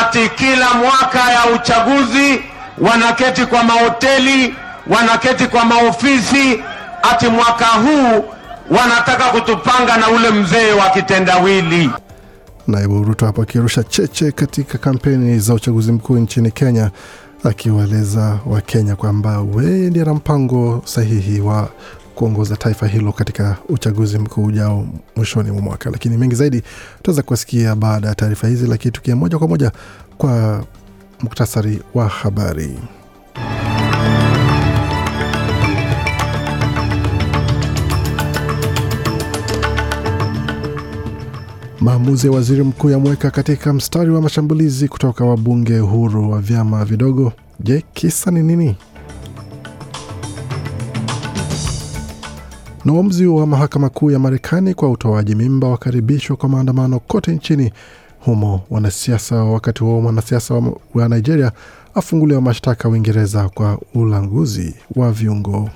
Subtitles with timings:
[0.00, 2.40] Ati kila mwaka ya uchaguzi
[2.78, 4.54] wanaketi kwa mahoteli,
[4.90, 6.60] wanaketi kwa maofisi,
[7.02, 8.24] ati mwaka huu
[8.70, 11.90] wanataka kutupanga na ule mzee wa kitendawili.
[12.66, 16.90] Naibu Ruto hapo akirusha cheche katika kampeni za uchaguzi mkuu nchini Kenya,
[17.44, 21.68] akiwaeleza Wakenya kwamba weye ndiye ana mpango sahihi wa
[22.14, 25.90] kuongoza taifa hilo katika uchaguzi mkuu ujao mwishoni mwa mwaka.
[25.90, 26.62] Lakini mengi zaidi
[26.96, 29.72] tutaweza kuwasikia baada ya taarifa hizi, lakini tukia moja kwa moja
[30.18, 30.64] kwa
[31.22, 32.78] muktasari wa habari.
[41.86, 47.32] Maamuzi ya waziri mkuu yamweka katika mstari wa mashambulizi kutoka wabunge huru wa vyama vidogo.
[47.60, 48.76] Je, kisa ni nini?
[52.84, 57.72] Na uamuzi wa mahakama kuu ya Marekani kwa utoaji mimba wakaribishwa kwa maandamano kote nchini
[58.20, 58.60] humo.
[58.70, 60.54] Wanasiasa wakati huo mwanasiasa
[60.94, 61.52] wa, Nigeria
[61.94, 65.70] afunguliwa mashtaka Uingereza kwa ulanguzi wa viungo.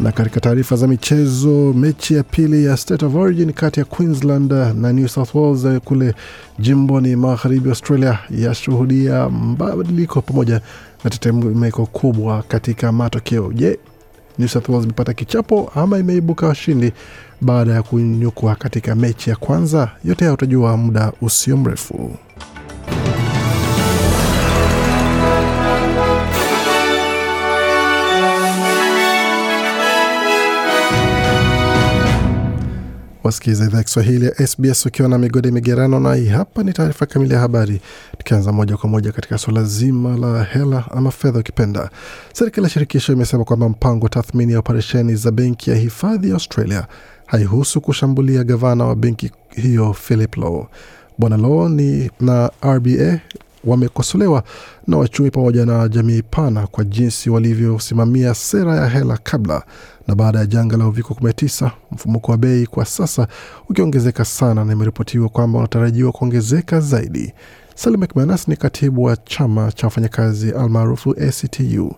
[0.00, 4.52] Na katika taarifa za michezo, mechi ya pili ya State of Origin kati ya Queensland
[4.52, 6.14] na New South Wales kule
[6.58, 10.60] jimboni magharibi Australia yashuhudia mabadiliko pamoja
[11.04, 13.52] na tetemeko kubwa katika matokeo.
[13.52, 13.78] Je,
[14.38, 16.92] New South Wales imepata kichapo ama imeibuka washindi
[17.40, 19.90] baada ya kunyukwa katika mechi ya kwanza?
[20.04, 22.10] Yote haya utajua muda usio mrefu.
[33.24, 37.34] Wasikiza idhaa Kiswahili ya SBS ukiwa na migode migerano, na hii hapa ni taarifa kamili
[37.34, 37.80] ya habari.
[38.18, 41.90] Tukianza moja kwa moja katika suala zima la hela ama fedha ukipenda,
[42.32, 46.34] serikali ya shirikisho imesema kwamba mpango wa tathmini ya operesheni za benki ya hifadhi ya
[46.34, 46.86] Australia
[47.26, 50.66] haihusu kushambulia gavana wa benki hiyo Philip Lowe.
[51.18, 53.20] Bwana Lowe ni na RBA
[53.64, 54.42] wamekosolewa
[54.86, 59.62] na wachumi pamoja na jamii pana kwa jinsi walivyosimamia sera ya hela kabla
[60.10, 63.28] na baada ya janga la uviko 19, mfumuko wa bei kwa sasa
[63.68, 67.32] ukiongezeka sana na imeripotiwa kwamba unatarajiwa kuongezeka zaidi.
[67.74, 71.94] Salim McManus ni katibu wa chama cha wafanyakazi almaarufu ACTU.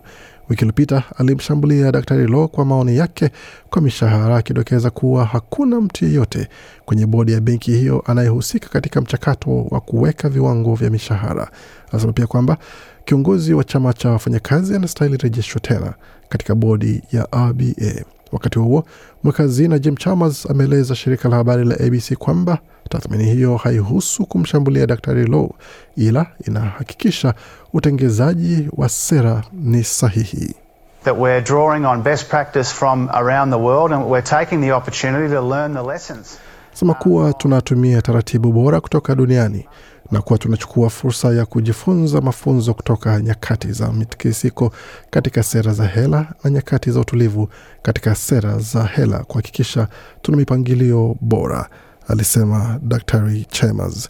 [0.49, 3.29] Wiki iliyopita alimshambulia Daktari Lo kwa maoni yake
[3.69, 6.47] kwa mishahara, akidokeza kuwa hakuna mtu yeyote
[6.85, 11.51] kwenye bodi ya benki hiyo anayehusika katika mchakato wa kuweka viwango vya mishahara.
[11.91, 12.57] Anasema pia kwamba
[13.05, 15.93] kiongozi wa chama cha wafanyakazi anastahili rejeshwa tena
[16.29, 18.03] katika bodi ya RBA.
[18.31, 18.83] Wakati huo
[19.23, 22.57] mweka hazina Jim Chalmers ameeleza shirika la habari la ABC kwamba
[22.89, 25.49] tathmini hiyo haihusu kumshambulia Daktari Low
[25.97, 27.33] ila inahakikisha
[27.73, 30.55] utengezaji wa sera ni sahihi.
[31.03, 35.33] that we're drawing on best practice from around the world and we're taking the opportunity
[35.33, 36.37] to learn the lessons.
[36.73, 39.65] Sema kuwa tunatumia taratibu bora kutoka duniani
[40.13, 44.71] na kuwa tunachukua fursa ya kujifunza mafunzo kutoka nyakati za mitikisiko
[45.09, 47.49] katika sera za hela na nyakati za utulivu
[47.81, 49.87] katika sera za hela kuhakikisha
[50.21, 51.69] tuna mipangilio bora,
[52.07, 54.09] alisema Daktari Chambers.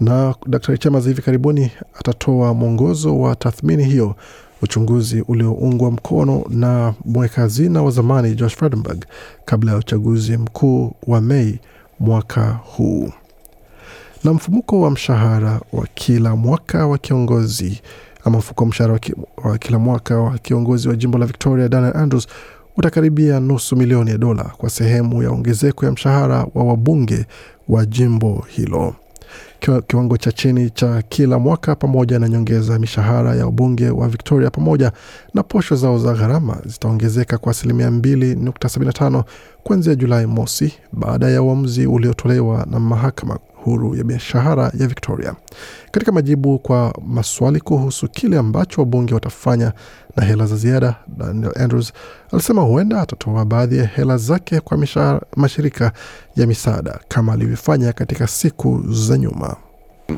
[0.00, 4.14] Na Daktari Chambers hivi karibuni atatoa mwongozo wa tathmini hiyo,
[4.62, 9.04] uchunguzi ulioungwa mkono na mweka hazina wa zamani Josh Frydenberg
[9.44, 11.60] kabla ya uchaguzi mkuu wa Mei
[12.00, 13.12] mwaka huu
[14.24, 17.80] na mfumuko wa mshahara wa kila mwaka wa kiongozi
[18.24, 19.14] ama mfuko wa mshahara wa, ki,
[19.44, 22.26] wa kila mwaka wa kiongozi wa jimbo la Victoria Daniel Andrews
[22.76, 27.26] utakaribia nusu milioni ya dola kwa sehemu ya ongezeko ya mshahara wa wabunge
[27.68, 28.94] wa jimbo hilo.
[29.86, 34.92] Kiwango cha chini cha kila mwaka pamoja na nyongeza mishahara ya wabunge wa Victoria pamoja
[35.34, 39.22] na posho zao za gharama zitaongezeka kwa asilimia 2.75
[39.62, 45.34] kuanzia Julai mosi baada ya uamuzi uliotolewa na mahakama huru ya biashara ya Victoria.
[45.90, 49.72] Katika majibu kwa maswali kuhusu kile ambacho wabunge watafanya
[50.16, 51.92] na hela za ziada, Daniel Andrews
[52.32, 55.92] alisema huenda atatoa baadhi ya hela zake kwa misha, mashirika
[56.36, 59.56] ya misaada kama alivyofanya katika siku za nyuma.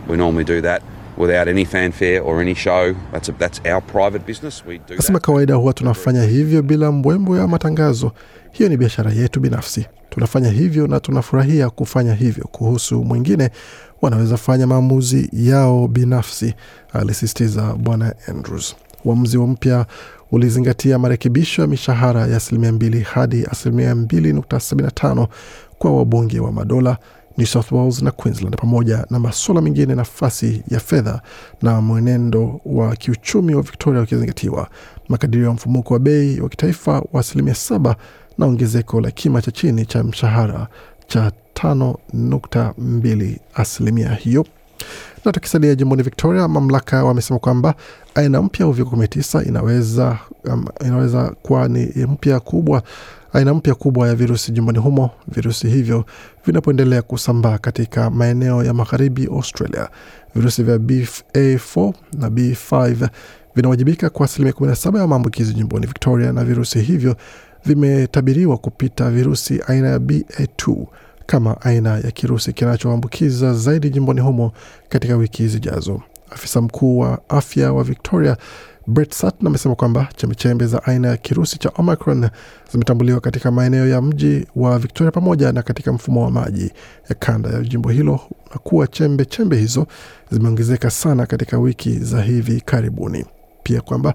[0.09, 0.83] We normally do that
[1.17, 2.95] without any fanfare or any show.
[3.13, 4.65] That's, a, that's our private business.
[4.67, 8.13] We do Nasema kawaida huwa tunafanya hivyo bila mbwembwe ya matangazo.
[8.53, 12.45] Hiyo ni biashara yetu binafsi, tunafanya hivyo na tunafurahia kufanya hivyo.
[12.45, 13.51] Kuhusu mwingine,
[14.03, 16.55] wanaweza fanya maamuzi yao binafsi,
[16.93, 18.77] alisisitiza Bwana Andrews.
[19.05, 19.87] Uamuzi wa mpya
[20.33, 25.29] ulizingatia marekebisho ya mishahara ya asilimia mbili hadi asilimia mbili nukta sabini na tano
[25.79, 26.97] kwa wabunge wa madola
[27.39, 31.23] New South Wales na Queensland pamoja na masuala mengine, nafasi ya fedha
[31.63, 34.69] na mwenendo wa kiuchumi wa Victoria ukizingatiwa,
[35.09, 37.97] makadirio ya mfumuko wa bei wa kitaifa wa asilimia saba
[38.39, 40.69] na ongezeko la kima cha chini cha mshahara
[41.07, 44.47] cha tano nukta mbili asilimia hiyo.
[45.25, 47.75] Na tukisalia jimboni Victoria, mamlaka wamesema kwamba
[48.15, 52.83] aina mpya ya uviko 19 inaweza, um, inaweza kuwa ni mpya kubwa
[53.33, 56.05] aina mpya kubwa ya virusi jimboni humo, virusi hivyo
[56.47, 59.89] vinapoendelea kusambaa katika maeneo ya magharibi Australia.
[60.35, 63.09] Virusi vya BA4 na B5
[63.55, 67.17] vinawajibika kwa asilimia 17 ya maambukizi jimboni Victoria, na virusi hivyo
[67.65, 70.87] vimetabiriwa kupita virusi aina ya BA2
[71.27, 74.53] kama aina ya kirusi kinachoambukiza zaidi jimboni humo
[74.89, 76.01] katika wiki zijazo.
[76.31, 78.37] Afisa mkuu wa afya wa Victoria
[78.87, 82.29] Brett Sutton amesema kwamba chembechembe za aina ya kirusi cha Omicron
[82.73, 86.73] zimetambuliwa katika maeneo ya mji wa Victoria pamoja na katika mfumo wa maji
[87.09, 88.21] ya kanda ya jimbo hilo
[88.53, 89.87] na kuwa chembe chembe hizo
[90.31, 93.25] zimeongezeka sana katika wiki za hivi karibuni.
[93.63, 94.15] Pia kwamba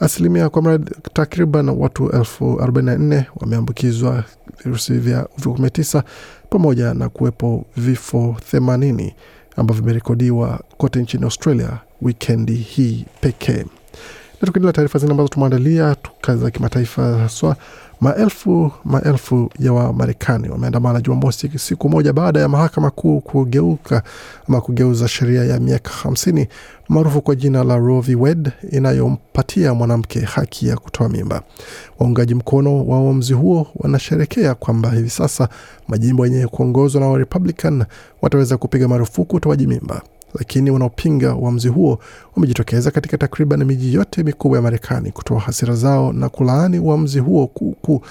[0.00, 4.24] asilimia kwa mradi takriban watu elfu arobaini na nne wameambukizwa
[4.64, 6.02] virusi vya uviko 19
[6.50, 9.12] pamoja na kuwepo vifo 80
[9.56, 13.64] ambavyo vimerekodiwa kote nchini Australia wikendi hii pekee.
[14.40, 15.96] Na tukiendelea taarifa zingine ambazo tumeandalia
[16.36, 17.56] za kimataifa haswa,
[18.00, 24.02] maelfu maelfu ya Wamarekani wameandamana Jumamosi, siku moja baada ya mahakama kuu kugeuka
[24.48, 26.48] ama kugeuza sheria ya miaka hamsini
[26.88, 28.14] maarufu kwa jina la Roe v.
[28.14, 31.42] Wade inayompatia mwanamke haki ya kutoa mimba.
[31.98, 35.48] Waungaji mkono wa uamuzi huo wanasherekea kwamba hivi sasa
[35.88, 37.84] majimbo yenye kuongozwa na Warepublican
[38.22, 40.02] wataweza kupiga marufuku utoaji mimba
[40.38, 41.98] lakini wanaopinga uamuzi huo
[42.36, 47.46] wamejitokeza katika takriban miji yote mikubwa ya Marekani kutoa hasira zao na kulaani uamuzi huo
[47.46, 48.02] kuku,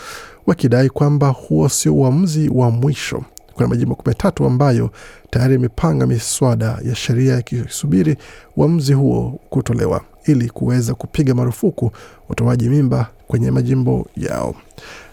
[0.48, 3.24] wakidai kwamba huo sio uamuzi wa mwisho.
[3.54, 4.90] Kuna majimbo kumi na tatu ambayo
[5.30, 8.18] tayari yamepanga miswada ya sheria yakisubiri
[8.58, 11.92] uamuzi huo kutolewa ili kuweza kupiga marufuku
[12.30, 14.56] utoaji mimba kwenye majimbo yao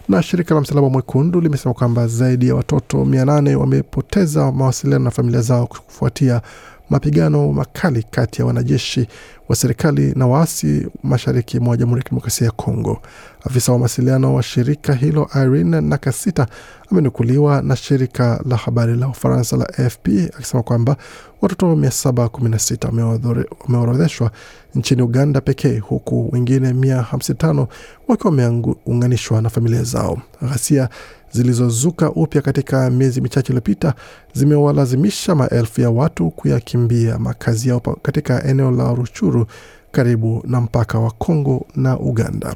[0.09, 5.11] na shirika la Msalaba Mwekundu limesema kwamba zaidi ya watoto mia nane wamepoteza mawasiliano na
[5.11, 6.43] familia zao kufuatia
[6.91, 9.09] mapigano makali kati ya wanajeshi
[9.49, 13.03] wa serikali na waasi mashariki mwa Jamhuri ya Kidemokrasia ya Kongo.
[13.45, 16.47] Afisa wa mawasiliano wa shirika hilo Irene Nakasita
[16.91, 20.09] amenukuliwa na shirika la habari la Ufaransa la AFP
[20.39, 20.97] akisema kwamba
[21.41, 24.31] watoto 716 wameorodheshwa
[24.75, 27.67] nchini Uganda pekee huku wengine 155
[28.09, 30.19] wakiwa wameunganishwa na familia zao.
[30.43, 30.89] Ghasia
[31.33, 33.95] zilizozuka upya katika miezi michache iliyopita
[34.35, 39.47] zimewalazimisha maelfu ya watu kuyakimbia makazi yao katika eneo la Ruchuru
[39.93, 42.55] karibu na mpaka wa Kongo na Uganda.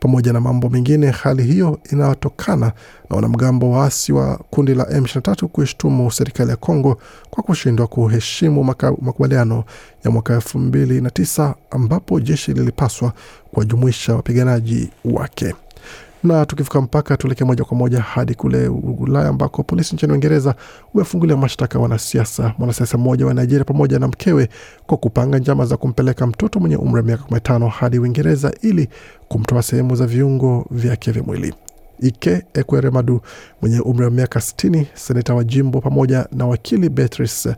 [0.00, 2.66] Pamoja na mambo mengine, hali hiyo inatokana
[3.10, 6.98] na wanamgambo waasi wa kundi la M23 kuishtumu serikali ya Kongo
[7.30, 8.64] kwa kushindwa kuheshimu
[9.00, 9.64] makubaliano
[10.04, 13.12] ya mwaka elfu mbili na tisa ambapo jeshi lilipaswa
[13.52, 15.54] kuwajumuisha wapiganaji wake
[16.24, 20.54] na tukivuka mpaka tuelekee moja kwa moja hadi kule Ulaya ambako polisi nchini Uingereza
[20.94, 24.48] umefungulia mashtaka wanasiasa mwanasiasa mmoja wa Nigeria pamoja na mkewe
[24.86, 28.88] kwa kupanga njama za kumpeleka mtoto mwenye umri wa miaka 15 hadi Uingereza ili
[29.28, 31.54] kumtoa sehemu za viungo vyake vya mwili.
[32.00, 33.20] Ike Ekweremadu
[33.62, 37.54] mwenye umri wa miaka 60, seneta wa jimbo pamoja na wakili Beatrice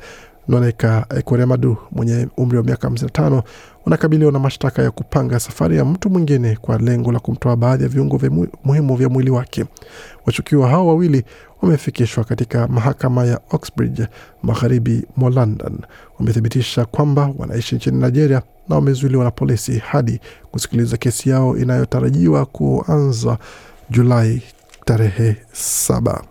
[0.49, 3.43] Noneka Ekweremadu mwenye umri wa miaka 55
[3.85, 7.89] wanakabiliwa na mashtaka ya kupanga safari ya mtu mwingine kwa lengo la kumtoa baadhi ya
[7.89, 8.31] viungo vya
[8.65, 9.65] muhimu vya mwili wake.
[10.27, 11.25] Washukiwa hao wawili
[11.63, 14.07] wamefikishwa katika mahakama ya Oxbridge
[14.43, 15.79] magharibi mwa London.
[16.19, 20.21] Wamethibitisha kwamba wanaishi nchini Nigeria na wamezuiliwa na polisi hadi
[20.51, 23.39] kusikiliza kesi yao inayotarajiwa kuanza
[23.91, 24.43] Julai
[24.85, 26.23] tarehe saba.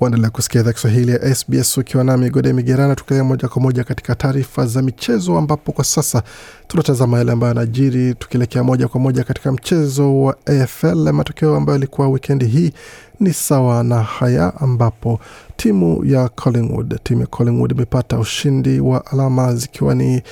[0.00, 4.14] Waendelea kusikia idhaa Kiswahili ya SBS ukiwa nami Gode Migerana, tukielekea moja kwa moja katika
[4.14, 6.22] taarifa za michezo, ambapo kwa sasa
[6.68, 11.12] tunatazama yale ambayo yanajiri, tukielekea moja kwa moja katika mchezo wa AFL.
[11.12, 12.72] Matokeo ambayo yalikuwa wikendi hii
[13.20, 15.20] ni sawa na haya, ambapo
[15.56, 20.22] timu ya Collingwood, timu ya Collingwood imepata ushindi wa alama zikiwa ni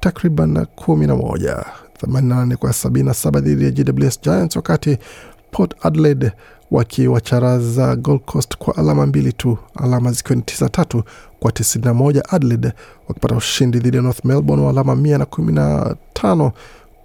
[0.00, 1.64] takriban kumi na moja
[2.06, 4.98] 88 kwa 77 dhidi ya GWS Giants, wakati
[5.50, 6.32] Port Adelaide
[6.74, 11.02] wakiwacharaza Gold Coast kwa alama mbili tu, alama zikiwa ni 93
[11.40, 12.22] kwa 91.
[12.28, 12.72] Adelaide
[13.08, 16.50] wakipata ushindi dhidi ya North Melbourne wa alama 115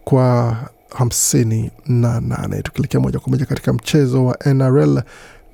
[0.03, 0.57] kwa
[0.89, 2.61] 58.
[2.61, 5.01] Tukielekea moja kwa moja katika mchezo wa NRL,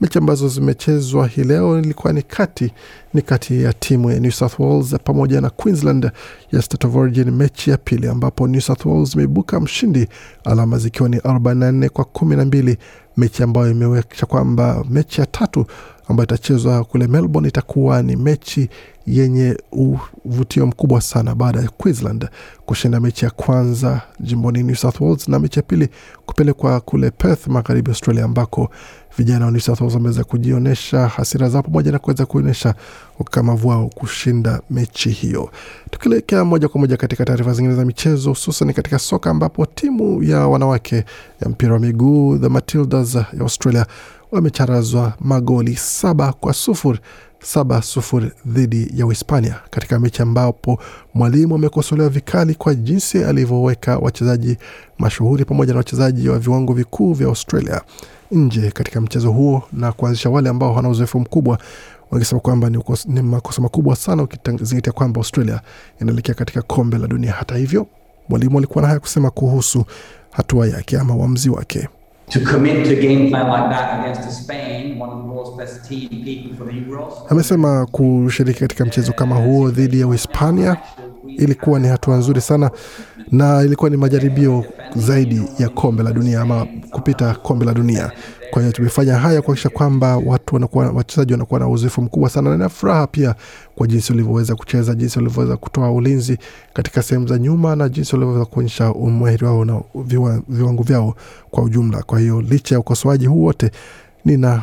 [0.01, 2.71] mechi ambazo zimechezwa hii leo ilikuwa ni kati
[3.13, 6.11] ni kati ya timu ya New South Wales pamoja na Queensland
[6.51, 10.07] ya State of Origin, mechi ya pili ambapo New South Wales imeibuka mshindi,
[10.43, 12.77] alama zikiwa ni 44 kwa 12,
[13.17, 15.65] mechi ambayo imewekisha kwamba mechi ya tatu
[16.07, 18.69] ambayo itachezwa kule Melbourne itakuwa ni mechi
[19.07, 19.57] yenye
[20.25, 22.27] uvutio mkubwa sana baada ya Queensland
[22.65, 25.89] kushinda mechi ya kwanza jimboni New South Wales na mechi ya pili
[26.25, 28.69] kupelekwa kule Perth, magharibi Australia, ambako
[29.17, 32.75] vijana wa New South Wales wameweza kujionyesha hasira zao pamoja na kuweza kuonyesha
[33.19, 35.51] ukamavu wao kushinda mechi hiyo.
[35.91, 40.47] Tukielekea moja kwa moja katika taarifa zingine za michezo, hususan katika soka ambapo timu ya
[40.47, 40.95] wanawake
[41.41, 43.85] ya mpira wa miguu the Matildas ya Australia
[44.31, 46.99] wamecharazwa magoli saba kwa sufuri
[47.39, 50.79] saba sufuri dhidi ya Uhispania katika mechi ambapo
[51.13, 54.57] mwalimu amekosolewa vikali kwa jinsi alivyoweka wachezaji
[54.97, 57.81] mashuhuri pamoja na wachezaji wa viwango vikuu vya Australia
[58.31, 61.57] nje katika mchezo huo na kuanzisha wale ambao wana uzoefu mkubwa
[62.11, 65.61] wakisema kwamba ni, ni makosa makubwa sana ukizingatia kwamba Australia
[66.01, 67.31] inaelekea katika kombe la dunia.
[67.31, 67.87] Hata hivyo,
[68.29, 69.85] mwalimu alikuwa na haya kusema kuhusu
[70.31, 71.87] hatua yake ama uamzi wake.
[72.29, 75.89] To commit to a game plan like that against Spain, one of the world's best
[75.89, 77.13] team people for the Euros.
[77.29, 80.77] Amesema kushiriki katika mchezo kama huo dhidi ya Uhispania
[81.27, 82.71] ilikuwa ni hatua nzuri sana
[83.31, 84.65] na ilikuwa ni majaribio
[84.95, 88.11] zaidi ya kombe la dunia ama kupita kombe la dunia.
[88.51, 92.69] Kwa hiyo tumefanya haya kuhakikisha kwamba watu wanakuwa, wachezaji wanakuwa na uzoefu mkubwa sana, na
[92.69, 93.35] furaha pia
[93.75, 96.37] kwa jinsi ulivyoweza kucheza, jinsi ulivyoweza kutoa ulinzi
[96.73, 101.15] katika sehemu za nyuma, na jinsi ulivyoweza kuonyesha umahiri wao na viwa, viwango vyao
[101.51, 102.03] kwa ujumla.
[102.03, 103.71] Kwa hiyo licha ya ukosoaji huu wote,
[104.25, 104.61] nina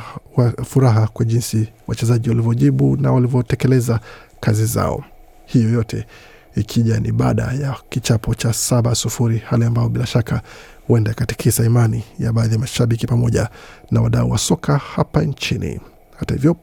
[0.65, 4.01] furaha kwa jinsi wachezaji walivyojibu na walivyotekeleza
[4.41, 5.05] kazi zao.
[5.47, 6.07] Hiyo yote
[6.57, 10.43] ikija ni baada ya kichapo cha saba sufuri, hali ambayo bila shaka
[10.87, 13.49] huenda ikatikisa imani ya baadhi ya mashabiki pamoja
[13.91, 15.81] na wadau wa soka hapa nchini.
[16.17, 16.57] Hata hivyo,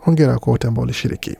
[0.00, 1.36] hongera kwa wote ambao walishiriki.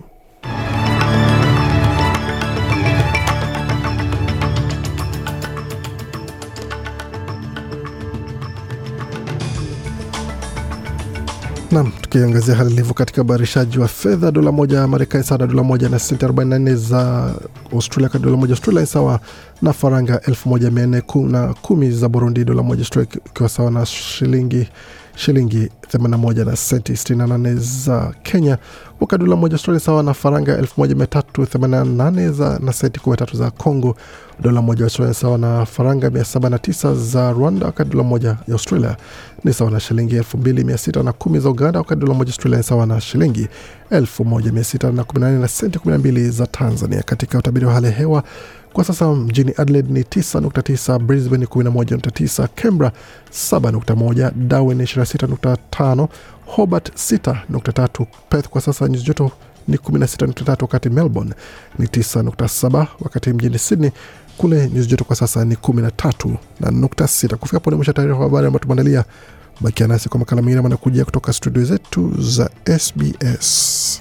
[11.75, 15.63] Nam, tukiangazia hali ilivyo katika ubadilishaji wa fedha, dola moja ya Marekani sawa na dola
[15.63, 17.35] moja na senti 44 za
[17.73, 19.21] Australia, kwa dola moja Australia ni sawa
[19.63, 22.85] na faranga 1410 za Burundi, dola moja
[23.27, 24.69] ikiwa sawa na shilingi
[25.17, 28.59] shilingi 81 na senti 68 za Kenya,
[29.01, 33.97] wakati dola moja Australia sawa na faranga 1388 za na senti 13 za Congo,
[34.41, 38.97] dola moja Australia sawa na faranga 709 za Rwanda, wakati dola moja ya Australia
[39.45, 43.49] ni sawa na shilingi 2610 za Uganda, wakati dola moja Australia ni sawa na shilingi
[43.91, 47.03] 1618 na senti 12 za Tanzania.
[47.03, 48.23] Katika utabiri wa hali ya hewa
[48.75, 52.93] kwa sasa mjini Adelaide ni 9.9, Brisbane 11.9, Canberra
[53.33, 56.09] 7.1, Darwin 26.5,
[56.47, 59.31] Hobart 6.3, Perth kwa sasa nyuzi joto
[59.69, 61.35] ni 16.3, wakati Melbourne
[61.79, 63.91] ni 9.7, wakati mjini Sydney
[64.39, 67.37] kule nyuzi joto kwa sasa ni 13 na nukta sita.
[67.37, 69.05] Kufika hapo mwisho taarifa habari ambayo tumeandalia.
[69.61, 74.01] Bakia nasi kwa makala mengine manakuja kutoka studio zetu za SBS.